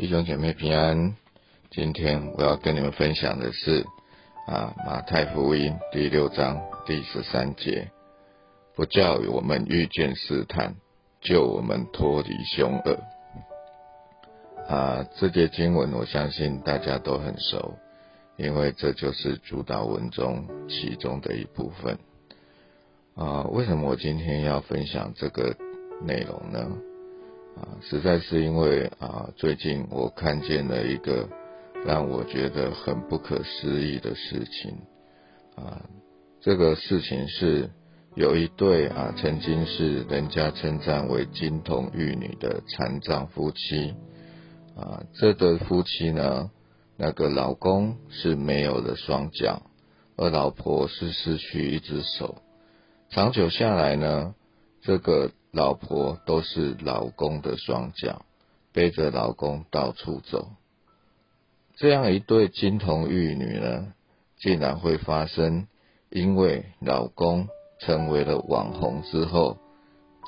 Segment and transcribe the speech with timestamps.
[0.00, 1.16] 弟兄姐妹平安，
[1.72, 3.84] 今天我要跟你们分享的是
[4.46, 6.56] 啊马太福音第六章
[6.86, 7.90] 第十三节，
[8.76, 10.76] 不教育我们遇见试探，
[11.20, 12.96] 救我们脱离凶恶。
[14.68, 17.74] 啊，这节经文我相信大家都很熟，
[18.36, 21.98] 因为这就是主导文中其中的一部分。
[23.16, 25.56] 啊，为什么我今天要分享这个
[26.06, 26.70] 内容呢？
[27.58, 31.28] 啊，实在是因为啊，最近我看见了一个
[31.84, 34.78] 让我觉得很不可思议的事情
[35.56, 35.82] 啊。
[36.40, 37.68] 这个事情是
[38.14, 43.92] 有一对啊，曾经是人家称赞为金童玉女的残障夫妻
[44.76, 45.02] 啊。
[45.14, 46.52] 这对夫妻呢，
[46.96, 49.62] 那个老公是没有了双脚，
[50.16, 52.36] 而老婆是失去一只手。
[53.10, 54.36] 长久下来呢，
[54.82, 55.32] 这个。
[55.50, 58.22] 老婆都是老公的双脚，
[58.72, 60.48] 背着老公到处走。
[61.76, 63.92] 这样一对金童玉女呢，
[64.38, 65.66] 竟然会发生，
[66.10, 67.48] 因为老公
[67.80, 69.58] 成为了网红之后，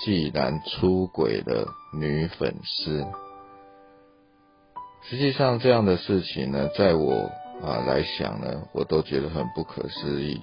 [0.04, 3.04] 既然出轨了女粉丝。
[5.02, 7.30] 实际上，这样的事情呢，在我
[7.62, 10.40] 啊来想呢，我都觉得很不可思议。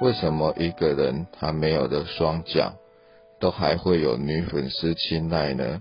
[0.00, 2.74] 为什么一个人他没有了双脚？
[3.40, 5.80] 都还会有女粉丝青睐呢，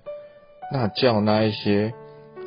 [0.72, 1.94] 那叫那一些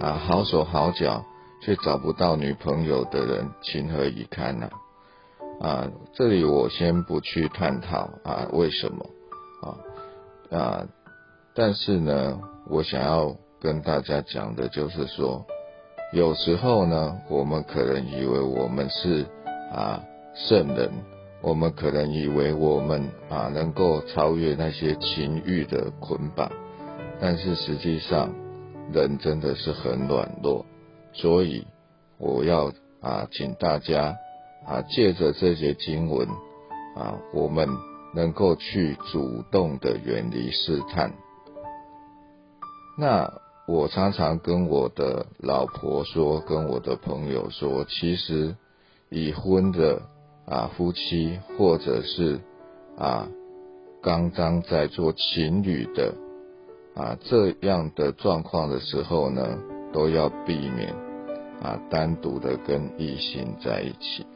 [0.01, 1.25] 啊好手好脚
[1.63, 4.71] 却找不到女朋友的人情何以堪呢？
[5.61, 9.07] 啊，这里我先不去探讨啊为什么
[9.61, 10.87] 啊啊，
[11.55, 15.47] 但是呢，我想要跟大家讲的就是说，
[16.13, 19.27] 有时候呢，我们可能以为我们是
[19.73, 20.03] 啊
[20.35, 20.91] 圣人。
[21.43, 26.49] 我们可能以为我们啊能够超越那些情欲的捆绑，
[27.21, 28.33] 但是实际上
[28.93, 30.65] 人真的是很软弱，
[31.13, 31.67] 所以
[32.17, 34.17] 我要啊请大家
[34.65, 36.29] 啊借着这些经文
[36.95, 37.69] 啊，我们
[38.15, 41.13] 能够去主动的远离试探。
[42.97, 43.29] 那
[43.67, 48.55] 我常常跟我的老婆说，跟我的朋友说，其实
[49.11, 50.03] 已婚的。
[50.53, 52.39] 啊，夫妻或者是
[52.99, 53.27] 啊，
[54.03, 56.15] 刚刚在做情侣的
[56.95, 59.59] 啊这样的状况的时候呢，
[59.95, 60.95] 都要避免
[61.63, 64.27] 啊单独的跟异性在一起。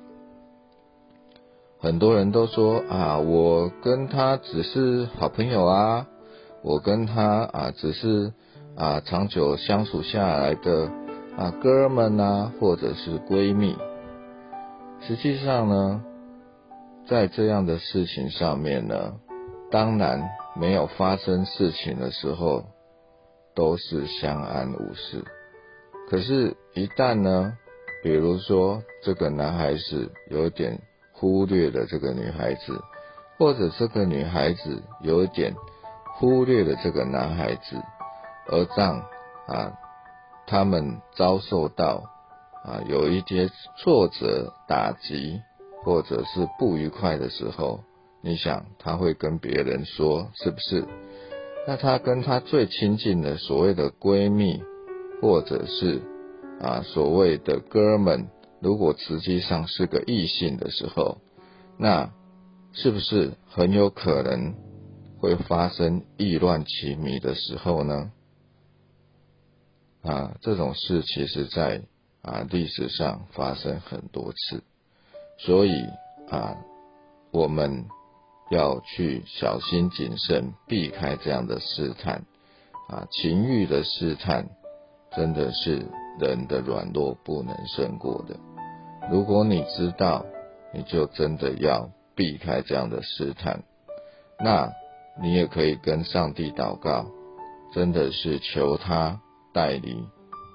[1.78, 6.06] 很多人都说啊，我跟他只是好朋友啊，
[6.62, 8.32] 我跟他啊只是
[8.74, 10.90] 啊长久相处下来的
[11.36, 13.76] 啊哥们啊，或者是闺蜜。
[15.00, 16.02] 实际上呢，
[17.06, 19.14] 在这样的事情上面呢，
[19.70, 22.64] 当然没有发生事情的时候
[23.54, 25.24] 都是相安无事。
[26.10, 27.56] 可是，一旦呢，
[28.02, 30.80] 比如说这个男孩子有点
[31.12, 32.82] 忽略了这个女孩子，
[33.38, 35.54] 或者这个女孩子有点
[36.16, 37.76] 忽略了这个男孩子，
[38.48, 38.98] 而让
[39.46, 39.72] 啊
[40.46, 42.02] 他们遭受到。
[42.66, 45.40] 啊，有一些挫折、打击，
[45.84, 47.84] 或者是不愉快的时候，
[48.22, 50.84] 你想他会跟别人说，是不是？
[51.68, 54.60] 那他跟他最亲近的所谓的闺蜜，
[55.22, 56.02] 或者是
[56.60, 58.28] 啊所谓的哥们，
[58.60, 61.18] 如果实际上是个异性的时候，
[61.78, 62.10] 那
[62.72, 64.54] 是不是很有可能
[65.20, 68.10] 会发生意乱情迷的时候呢？
[70.02, 71.82] 啊，这种事其实，在
[72.26, 74.62] 啊，历史上发生很多次，
[75.38, 75.70] 所以
[76.28, 76.56] 啊，
[77.30, 77.86] 我们
[78.50, 82.24] 要去小心谨慎，避开这样的试探。
[82.88, 84.48] 啊，情欲的试探
[85.16, 85.86] 真的是
[86.20, 88.36] 人的软弱不能胜过的。
[89.10, 90.26] 如果你知道，
[90.74, 93.62] 你就真的要避开这样的试探。
[94.38, 94.72] 那
[95.22, 97.06] 你也可以跟上帝祷告，
[97.72, 99.20] 真的是求他
[99.52, 100.06] 带领。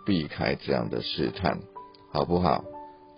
[0.06, 1.59] 避开这样的试探，
[2.12, 2.63] 好不好？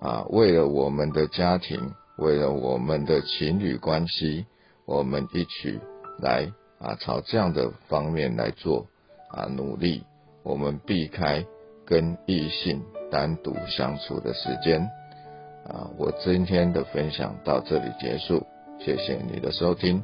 [0.01, 4.45] 啊，为了我们的家庭，为了我们的情侣关系，
[4.85, 5.79] 我们一起
[6.19, 8.87] 来啊，朝这样的方面来做
[9.29, 10.03] 啊努力。
[10.43, 11.45] 我们避开
[11.85, 14.81] 跟异性单独相处的时间。
[15.65, 18.45] 啊，我今天的分享到这里结束，
[18.79, 20.03] 谢谢你的收听。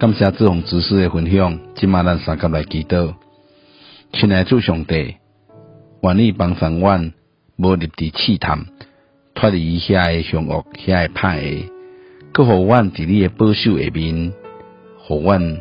[0.00, 3.16] 感谢志宏知识的分享，今晚咱三个来祈祷。
[4.14, 5.16] 亲爱主上帝，
[6.00, 7.12] 愿你帮助阮，
[7.58, 8.64] 无入伫试探，
[9.34, 11.72] 脱离遐个凶恶、遐个歹个，
[12.32, 14.32] 搁互阮伫你诶保守下面，
[15.06, 15.60] 互阮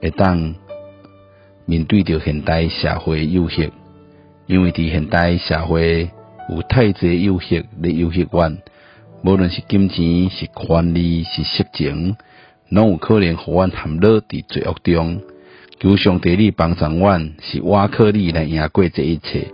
[0.00, 0.54] 会当
[1.66, 3.72] 面对着现代社会诱惑，
[4.46, 6.12] 因为伫现代社会
[6.48, 8.58] 有太侪诱惑咧诱惑阮，
[9.24, 12.14] 无论是金钱、是权利、是色情，
[12.68, 15.22] 拢有可能互阮陷落伫罪恶中。
[15.80, 19.48] 求上帝你帮助阮，是我靠你来赢过这一切，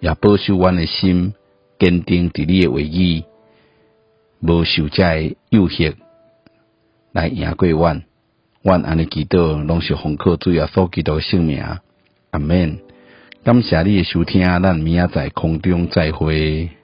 [0.00, 1.34] 也保守阮诶心
[1.78, 3.22] 坚定伫你诶话语，
[4.40, 5.94] 无受这诱惑
[7.12, 8.02] 来赢过阮。
[8.62, 11.64] 阮安尼祈祷，拢是奉靠主耶稣基督圣名，
[12.32, 12.78] 阿免。
[13.44, 16.75] 感谢你诶收听，咱明仔载空中再会。